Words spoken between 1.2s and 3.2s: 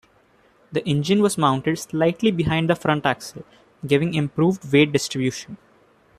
was mounted slightly behind the front